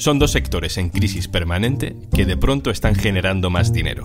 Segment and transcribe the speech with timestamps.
[0.00, 4.02] Son dos sectores en crisis permanente que de pronto están generando más dinero.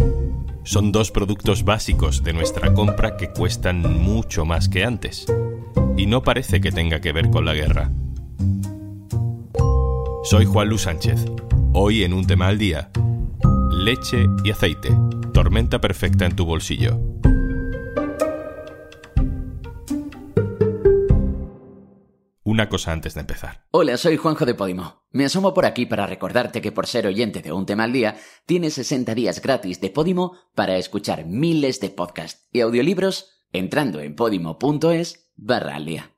[0.65, 5.25] Son dos productos básicos de nuestra compra que cuestan mucho más que antes.
[5.95, 7.91] Y no parece que tenga que ver con la guerra.
[10.25, 11.27] Soy Juan Luis Sánchez.
[11.71, 12.89] Hoy en un tema al día.
[13.71, 14.89] Leche y aceite.
[15.33, 16.99] Tormenta perfecta en tu bolsillo.
[22.55, 23.65] Una cosa antes de empezar.
[23.71, 25.03] Hola, soy Juanjo de Podimo.
[25.11, 28.15] Me asomo por aquí para recordarte que por ser oyente de un tema al día,
[28.45, 34.15] tienes 60 días gratis de Podimo para escuchar miles de podcasts y audiolibros entrando en
[34.15, 36.14] podimo.es barra al día.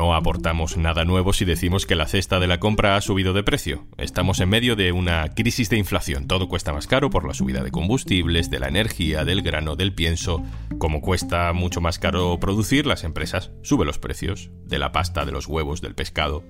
[0.00, 3.42] No aportamos nada nuevo si decimos que la cesta de la compra ha subido de
[3.42, 3.86] precio.
[3.98, 6.26] Estamos en medio de una crisis de inflación.
[6.26, 9.92] Todo cuesta más caro por la subida de combustibles, de la energía, del grano, del
[9.92, 10.42] pienso.
[10.78, 15.32] Como cuesta mucho más caro producir, las empresas suben los precios de la pasta, de
[15.32, 16.44] los huevos, del pescado.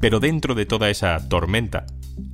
[0.00, 1.86] Pero dentro de toda esa tormenta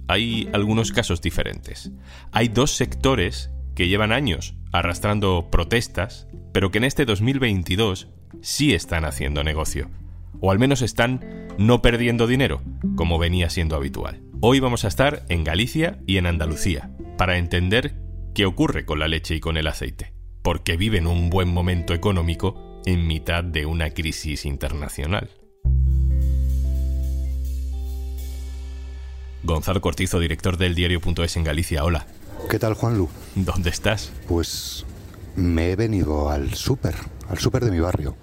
[0.08, 1.92] hay algunos casos diferentes.
[2.32, 8.08] Hay dos sectores que llevan años arrastrando protestas, pero que en este 2022
[8.40, 9.90] sí están haciendo negocio
[10.40, 12.62] o al menos están no perdiendo dinero,
[12.96, 14.22] como venía siendo habitual.
[14.40, 17.96] Hoy vamos a estar en Galicia y en Andalucía, para entender
[18.34, 20.12] qué ocurre con la leche y con el aceite,
[20.42, 25.30] porque viven un buen momento económico en mitad de una crisis internacional.
[29.42, 32.06] Gonzalo Cortizo, director del diario.es en Galicia, hola.
[32.50, 33.08] ¿Qué tal, Juanlu?
[33.34, 34.12] ¿Dónde estás?
[34.26, 34.84] Pues
[35.36, 36.94] me he venido al súper,
[37.28, 38.16] al súper de mi barrio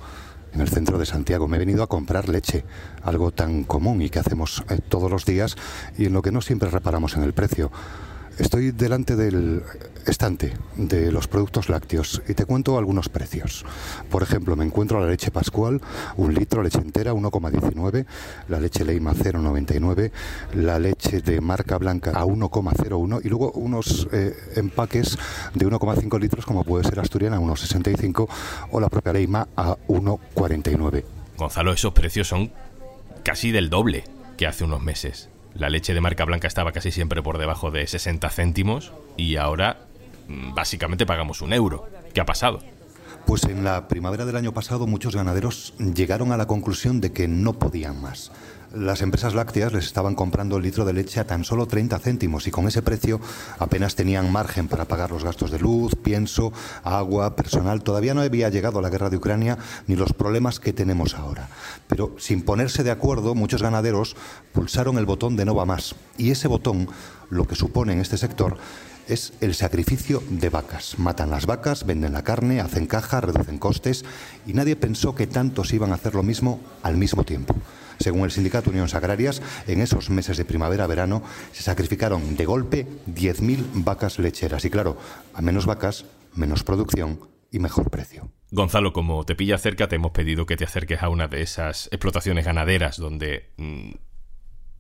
[0.54, 1.48] en el centro de Santiago.
[1.48, 2.64] Me he venido a comprar leche,
[3.04, 5.56] algo tan común y que hacemos eh, todos los días
[5.98, 7.72] y en lo que no siempre reparamos en el precio.
[8.42, 9.62] Estoy delante del
[10.08, 13.64] estante de los productos lácteos y te cuento algunos precios.
[14.10, 15.80] Por ejemplo, me encuentro la leche Pascual,
[16.18, 18.08] un litro, leche entera 1,19,
[18.50, 20.12] la leche Leima 0,99,
[20.56, 25.20] la leche de marca blanca a 1,01 y luego unos eh, empaques
[25.54, 28.28] de 1,5 litros como puede ser Asturiana a 1,65
[28.72, 31.04] o la propia Leima a 1,49.
[31.38, 32.52] Gonzalo, esos precios son
[33.24, 34.04] casi del doble
[34.36, 35.30] que hace unos meses.
[35.56, 39.78] La leche de marca blanca estaba casi siempre por debajo de 60 céntimos y ahora
[40.28, 41.88] mm, básicamente pagamos un euro.
[42.14, 42.62] ¿Qué ha pasado?
[43.26, 47.28] Pues en la primavera del año pasado muchos ganaderos llegaron a la conclusión de que
[47.28, 48.32] no podían más.
[48.74, 52.48] Las empresas lácteas les estaban comprando el litro de leche a tan solo 30 céntimos
[52.48, 53.20] y con ese precio
[53.60, 56.54] apenas tenían margen para pagar los gastos de luz, pienso,
[56.86, 57.84] agua, personal.
[57.84, 59.58] Todavía no había llegado la guerra de Ucrania
[59.88, 61.50] ni los problemas que tenemos ahora.
[61.88, 64.16] Pero sin ponerse de acuerdo, muchos ganaderos
[64.54, 65.96] pulsaron el botón de no va más.
[66.18, 66.88] Y ese botón,
[67.30, 68.58] lo que supone en este sector,
[69.12, 70.98] es el sacrificio de vacas.
[70.98, 74.06] Matan las vacas, venden la carne, hacen caja, reducen costes
[74.48, 77.56] y nadie pensó que tantos iban a hacer lo mismo al mismo tiempo.
[78.00, 83.84] Según el sindicato Unión Agrarias, en esos meses de primavera-verano se sacrificaron de golpe 10.000
[83.84, 84.64] vacas lecheras.
[84.66, 84.98] Y claro,
[85.34, 87.20] a menos vacas, menos producción
[87.52, 88.32] y mejor precio.
[88.50, 91.88] Gonzalo, como te pilla cerca, te hemos pedido que te acerques a una de esas
[91.92, 93.92] explotaciones ganaderas donde mm,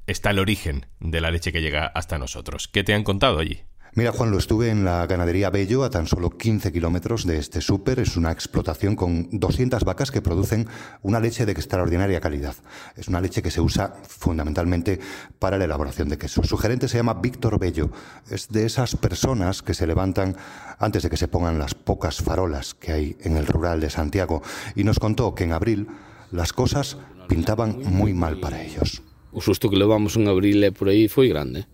[0.08, 2.68] está el origen de la leche que llega hasta nosotros.
[2.70, 3.64] ¿Qué te han contado allí?
[3.94, 7.60] Mira, Juan, lo estuve en la ganadería Bello, a tan solo 15 kilómetros de este
[7.60, 8.00] súper.
[8.00, 10.66] Es una explotación con 200 vacas que producen
[11.02, 12.56] una leche de extraordinaria calidad.
[12.96, 15.02] Es una leche que se usa fundamentalmente
[15.40, 16.42] para la elaboración de queso.
[16.44, 17.92] Su gerente se llama Víctor Bello.
[18.30, 20.38] Es de esas personas que se levantan
[20.80, 24.42] antes de que se pongan las pocas farolas que hay en el rural de Santiago.
[24.74, 25.88] Y nos contó que en abril
[26.32, 26.96] las cosas
[27.28, 29.02] pintaban muy mal para ellos.
[29.34, 31.66] O susto que levamos en abril por ahí fue grande.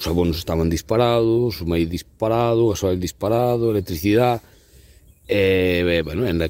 [0.00, 4.40] Os abonos estaban disparados, o maíz disparado, gasoil disparado, electricidade.
[5.28, 6.40] E, eh, bueno, en,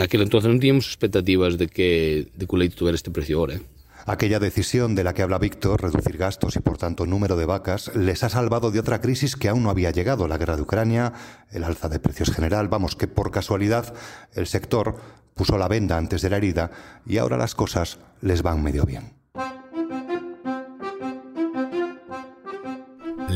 [0.00, 3.60] naquele entonces non tíamos expectativas de que, de que leite tuviera este precio ahora.
[3.60, 3.62] Eh.
[4.08, 7.92] Aquella decisión de la que habla Víctor, reducir gastos y por tanto número de vacas,
[7.92, 11.12] les ha salvado de otra crisis que aún no había llegado, la guerra de Ucrania,
[11.52, 13.92] el alza de precios general, vamos, que por casualidad
[14.32, 14.96] el sector
[15.34, 16.70] puso la venda antes de la herida
[17.04, 19.23] y ahora las cosas les van medio bien.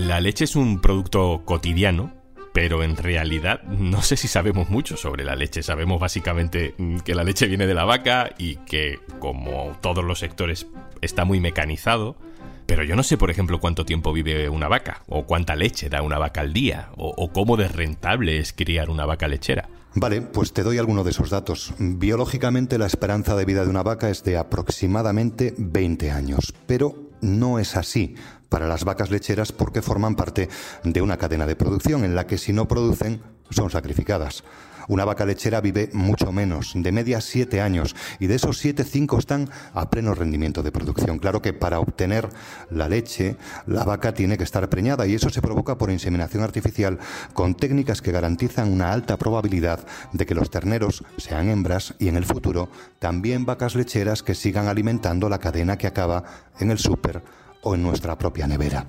[0.06, 2.12] La leche es un producto cotidiano,
[2.52, 5.60] pero en realidad no sé si sabemos mucho sobre la leche.
[5.64, 10.20] Sabemos básicamente mm, que la leche viene de la vaca y que, como todos los
[10.20, 10.68] sectores,
[11.00, 12.16] está muy mecanizado.
[12.64, 16.00] Pero yo no sé, por ejemplo, cuánto tiempo vive una vaca, o cuánta leche da
[16.02, 19.68] una vaca al día, o, cómo de rentable es criar una vaca lechera.
[19.94, 21.74] Vale, pues te doy alguno de esos datos.
[21.78, 27.58] Biológicamente la esperanza de vida de una vaca es de aproximadamente 20 años, pero no
[27.58, 28.14] es así
[28.48, 30.48] para las vacas lecheras porque forman parte
[30.84, 34.44] de una cadena de producción en la que si no producen son sacrificadas.
[34.88, 39.18] Una vaca lechera vive mucho menos, de media siete años, y de esos siete, cinco
[39.18, 41.18] están a pleno rendimiento de producción.
[41.18, 42.30] Claro que para obtener
[42.70, 43.36] la leche,
[43.66, 46.98] la vaca tiene que estar preñada y eso se provoca por inseminación artificial
[47.34, 49.80] con técnicas que garantizan una alta probabilidad
[50.14, 54.68] de que los terneros sean hembras y en el futuro también vacas lecheras que sigan
[54.68, 56.24] alimentando la cadena que acaba
[56.60, 57.22] en el súper
[57.62, 58.87] o en nuestra propia nevera.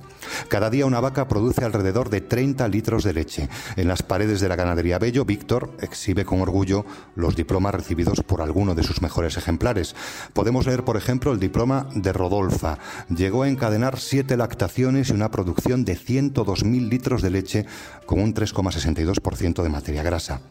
[0.48, 3.50] Cada día una vaca produce alrededor de 30 litros de leche.
[3.76, 6.86] En las paredes de la ganadería Bello, Víctor exhibe con orgullo
[7.16, 9.96] los diplomas recibidos por alguno de sus mejores ejemplares.
[10.34, 12.78] Podemos leer, por ejemplo, el diploma de Rodolfa.
[13.10, 17.66] Llegó a encadenar siete lactaciones y una producción de 102.000 litros de leche
[18.06, 20.42] con un 3,62% de materia grasa.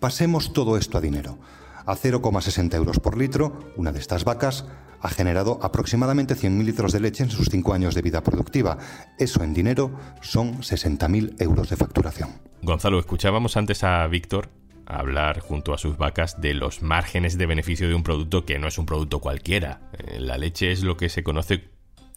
[0.00, 1.38] Pasemos todo esto a dinero.
[1.86, 4.66] A 0,60 euros por litro, una de estas vacas
[5.00, 8.78] ha generado aproximadamente 100.000 litros de leche en sus cinco años de vida productiva.
[9.18, 12.30] Eso en dinero son 60.000 euros de facturación.
[12.62, 14.48] Gonzalo, escuchábamos antes a Víctor
[14.86, 18.66] hablar junto a sus vacas de los márgenes de beneficio de un producto que no
[18.66, 19.80] es un producto cualquiera.
[19.92, 21.70] Eh, la leche es lo que se conoce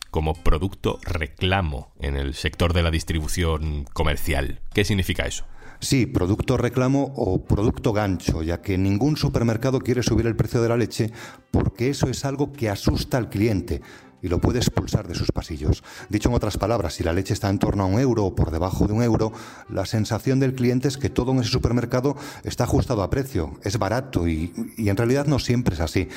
[0.09, 4.61] como producto reclamo en el sector de la distribución comercial.
[4.73, 5.45] ¿Qué significa eso?
[5.79, 10.69] Sí, producto reclamo o producto gancho, ya que ningún supermercado quiere subir el precio de
[10.69, 11.12] la leche
[11.51, 13.81] porque eso es algo que asusta al cliente
[14.21, 15.83] y lo puede expulsar de sus pasillos.
[16.09, 18.50] Dicho en otras palabras, si la leche está en torno a un euro o por
[18.50, 19.31] debajo de un euro,
[19.69, 23.77] la sensación del cliente es que todo en ese supermercado está ajustado a precio, es
[23.77, 26.07] barato y, y en realidad no siempre es así.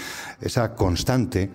[0.41, 1.51] Esa constante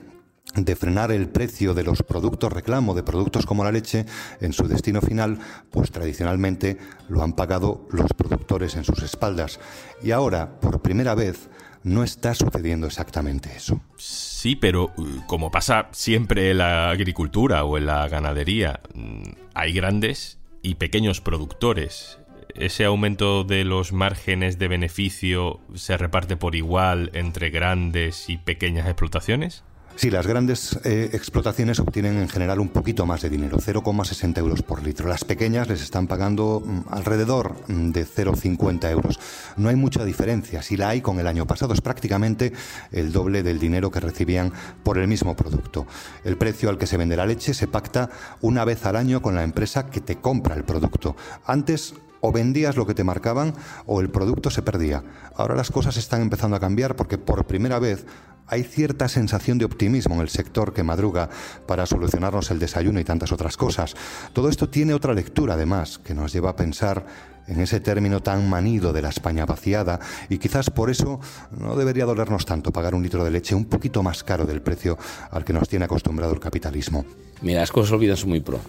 [0.56, 4.06] de frenar el precio de los productos reclamo, de productos como la leche,
[4.40, 6.78] en su destino final, pues tradicionalmente
[7.10, 9.60] lo han pagado los productores en sus espaldas.
[10.02, 11.50] Y ahora, por primera vez,
[11.84, 13.80] no está sucediendo exactamente eso.
[13.98, 19.24] Sí, pero uh, como pasa siempre en la agricultura o en la ganadería, mm,
[19.54, 22.20] hay grandes y pequeños productores.
[22.56, 28.88] ¿Ese aumento de los márgenes de beneficio se reparte por igual entre grandes y pequeñas
[28.88, 29.64] explotaciones?
[29.98, 34.62] Sí, las grandes eh, explotaciones obtienen en general un poquito más de dinero, 0,60 euros
[34.62, 35.08] por litro.
[35.08, 39.20] Las pequeñas les están pagando mm, alrededor de 0,50 euros.
[39.56, 40.62] No hay mucha diferencia.
[40.62, 42.52] Si la hay con el año pasado, es prácticamente
[42.92, 44.52] el doble del dinero que recibían
[44.84, 45.88] por el mismo producto.
[46.26, 48.10] El precio al que se vende la leche se pacta
[48.42, 51.16] una vez al año con la empresa que te compra el producto.
[51.46, 53.54] Antes o vendías lo que te marcaban
[53.86, 55.04] o el producto se perdía.
[55.36, 58.06] Ahora las cosas están empezando a cambiar porque por primera vez
[58.48, 61.30] hay cierta sensación de optimismo en el sector que madruga
[61.66, 63.96] para solucionarnos el desayuno y tantas otras cosas.
[64.34, 67.06] Todo esto tiene otra lectura, además, que nos lleva a pensar
[67.48, 71.20] en ese término tan manido de la España vaciada y quizás por eso
[71.52, 74.98] no debería dolernos tanto pagar un litro de leche un poquito más caro del precio
[75.30, 77.06] al que nos tiene acostumbrado el capitalismo.
[77.42, 78.66] Mira, as cosas olvidanse moi pronto.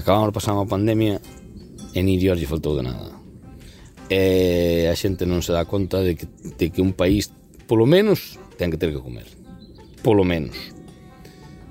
[0.00, 1.20] Acabamos de pasar unha pandemia
[1.94, 3.12] e ni Dios lle faltou de nada.
[4.12, 7.32] E a xente non se dá conta de que, de que un país,
[7.68, 9.28] polo menos, ten que ter que comer.
[10.04, 10.56] Polo menos.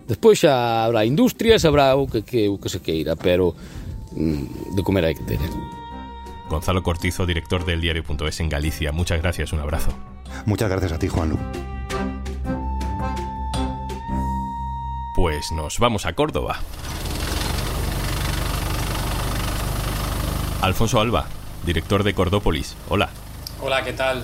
[0.09, 3.53] Despois xa habrá industrias, habrá o que, que, o que se queira, pero
[4.17, 5.39] mm, de comer hai que ter.
[5.39, 5.53] Eh.
[6.49, 8.91] Gonzalo Cortizo, director del diario.es en Galicia.
[8.91, 9.95] Muchas gracias, un abrazo.
[10.45, 11.37] Muchas gracias a ti, Juanlu.
[15.15, 16.59] Pues nos vamos a Córdoba.
[20.61, 21.25] Alfonso Alba,
[21.65, 22.75] director de Cordópolis.
[22.87, 23.09] Hola.
[23.61, 24.21] Hola, ¿qué tal?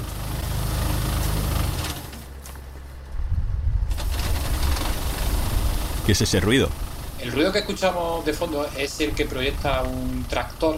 [6.06, 6.70] ¿Qué es ese ruido?
[7.20, 10.78] El ruido que escuchamos de fondo es el que proyecta un tractor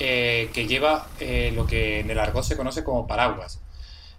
[0.00, 3.60] eh, que lleva eh, lo que en el argot se conoce como paraguas.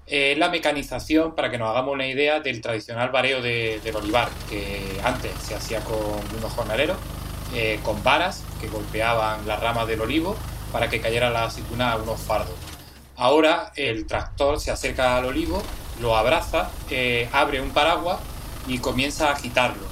[0.07, 4.29] Es la mecanización, para que nos hagamos una idea, del tradicional vareo de, del olivar,
[4.49, 5.97] que antes se hacía con
[6.37, 6.97] unos jornaleros,
[7.53, 10.37] eh, con varas que golpeaban las ramas del olivo
[10.71, 12.55] para que cayera la aceituna a unos fardos.
[13.15, 15.61] Ahora el tractor se acerca al olivo,
[16.01, 16.69] lo abraza,
[17.31, 18.19] abre un paraguas
[18.67, 19.89] y comienza a agitarlo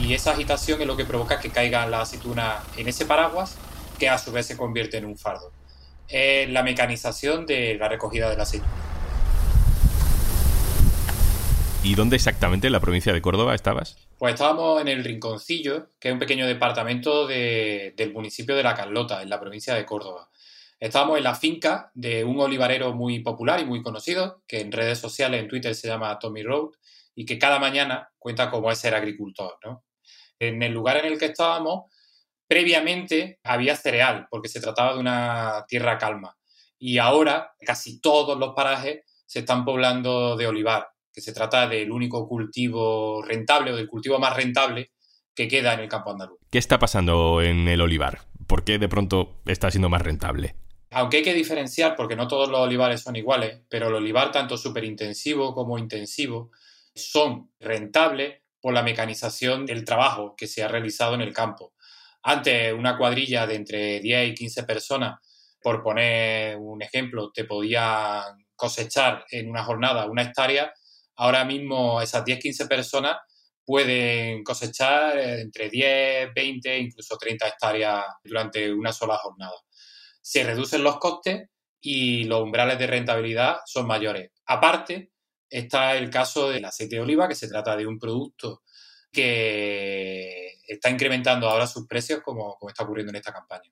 [0.00, 3.56] y esa agitación es lo que provoca que caiga la aceituna en ese paraguas,
[3.98, 5.52] que a su vez se convierte en un fardo.
[6.08, 8.72] Es la mecanización de la recogida de la aceituna.
[11.82, 13.96] ¿Y dónde exactamente en la provincia de Córdoba estabas?
[14.18, 19.20] Pues estábamos en el Rinconcillo, que es un pequeño departamento del municipio de La Carlota,
[19.20, 20.30] en la provincia de Córdoba.
[20.80, 24.98] Estábamos en la finca de un olivarero muy popular y muy conocido, que en redes
[24.98, 26.70] sociales, en Twitter se llama Tommy Road,
[27.14, 29.58] y que cada mañana cuenta cómo es ser agricultor.
[30.38, 31.92] En el lugar en el que estábamos,
[32.48, 36.38] previamente había cereal, porque se trataba de una tierra calma.
[36.78, 41.90] Y ahora casi todos los parajes se están poblando de olivar, que se trata del
[41.90, 44.90] único cultivo rentable o del cultivo más rentable
[45.34, 46.38] que queda en el campo andaluz.
[46.50, 48.26] ¿Qué está pasando en el olivar?
[48.46, 50.56] ¿Por qué de pronto está siendo más rentable?
[50.90, 54.58] Aunque hay que diferenciar, porque no todos los olivares son iguales, pero el olivar tanto
[54.58, 56.50] superintensivo como intensivo
[56.94, 61.72] son rentables por la mecanización del trabajo que se ha realizado en el campo.
[62.24, 65.18] Antes, una cuadrilla de entre 10 y 15 personas,
[65.62, 68.22] por poner un ejemplo, te podían
[68.54, 70.74] cosechar en una jornada una hectárea.
[71.16, 73.16] Ahora mismo esas 10-15 personas
[73.64, 79.56] pueden cosechar entre 10, 20, incluso 30 hectáreas durante una sola jornada.
[80.20, 81.48] Se reducen los costes
[81.80, 84.30] y los umbrales de rentabilidad son mayores.
[84.46, 85.10] Aparte,
[85.50, 88.62] está el caso del aceite de oliva, que se trata de un producto
[89.12, 93.70] que está incrementando ahora sus precios como, como está ocurriendo en esta campaña.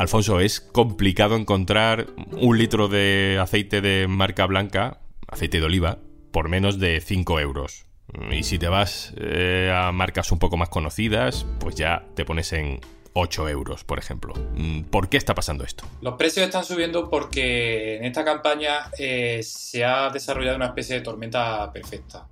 [0.00, 5.98] Alfonso, es complicado encontrar un litro de aceite de marca blanca, aceite de oliva,
[6.32, 7.84] por menos de 5 euros.
[8.32, 12.54] Y si te vas eh, a marcas un poco más conocidas, pues ya te pones
[12.54, 12.80] en
[13.12, 14.32] 8 euros, por ejemplo.
[14.54, 15.84] Mm, ¿Por qué está pasando esto?
[16.00, 21.02] Los precios están subiendo porque en esta campaña eh, se ha desarrollado una especie de
[21.02, 22.26] tormenta perfecta.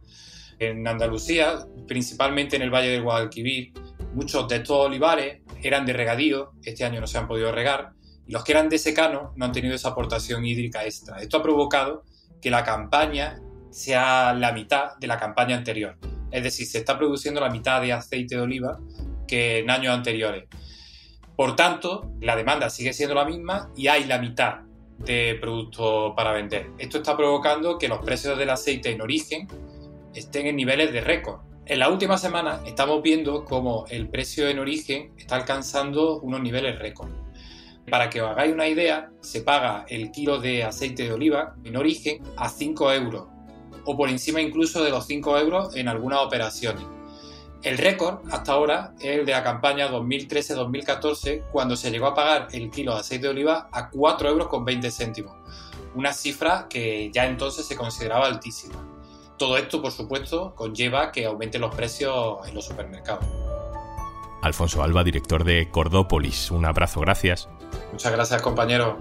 [0.59, 3.75] En Andalucía, principalmente en el Valle del Guadalquivir,
[4.19, 7.93] muchos de estos olivares eran de regadío, este año no se han podido regar,
[8.27, 11.19] y los que eran de secano no han tenido esa aportación hídrica extra.
[11.19, 12.03] Esto ha provocado
[12.43, 15.97] que la campaña sea la mitad de la campaña anterior.
[16.33, 18.81] Es decir, se está produciendo la mitad de aceite de oliva
[19.29, 20.45] que en años anteriores.
[21.37, 24.63] Por tanto, la demanda sigue siendo la misma y hay la mitad
[24.99, 26.73] de productos para vender.
[26.79, 29.47] Esto está provocando que los precios del aceite en origen
[30.13, 31.48] estén en niveles de récord.
[31.69, 36.79] En la última semana estamos viendo cómo el precio en origen está alcanzando unos niveles
[36.79, 37.11] récord.
[37.91, 41.77] Para que os hagáis una idea, se paga el kilo de aceite de oliva en
[41.77, 43.27] origen a 5 euros
[43.85, 46.87] o por encima incluso de los 5 euros en algunas operaciones.
[47.63, 52.49] El récord hasta ahora es el de la campaña 2013-2014, cuando se llegó a pagar
[52.53, 55.37] el kilo de aceite de oliva a 4 euros con 20 céntimos,
[55.95, 58.98] una cifra que ya entonces se consideraba altísima.
[59.39, 63.25] Todo esto, por supuesto, conlleva que aumenten los precios en los supermercados.
[64.43, 67.49] Alfonso Alba, director de Cordópolis, un abrazo, gracias.
[67.93, 68.99] Muchas gracias, compañero.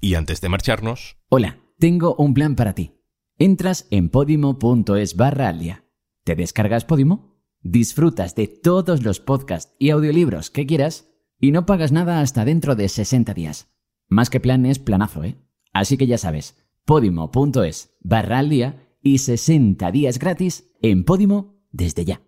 [0.00, 1.16] Y antes de marcharnos...
[1.28, 1.58] Hola.
[1.80, 3.00] Tengo un plan para ti.
[3.38, 5.86] Entras en podimo.es barra al día.
[6.24, 7.40] ¿Te descargas Podimo?
[7.62, 11.09] Disfrutas de todos los podcasts y audiolibros que quieras
[11.40, 13.68] y no pagas nada hasta dentro de 60 días.
[14.08, 15.36] Más que plan es planazo, ¿eh?
[15.72, 22.04] Así que ya sabes, podimo.es barra al día y 60 días gratis en Podimo desde
[22.04, 22.20] ya.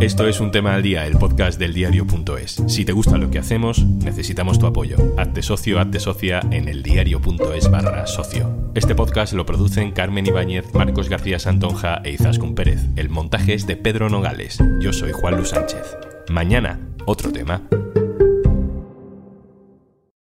[0.00, 2.62] Esto es un tema al día, el podcast del diario.es.
[2.68, 4.96] Si te gusta lo que hacemos, necesitamos tu apoyo.
[5.18, 8.72] Hazte socio, hazte socia en el diario.es barra socio.
[8.74, 12.80] Este podcast lo producen Carmen Ibáñez, Marcos García Santonja e Izaskun Pérez.
[12.96, 14.58] El montaje es de Pedro Nogales.
[14.80, 15.96] Yo soy Juan Luis Sánchez.
[16.30, 17.62] Mañana, otro tema.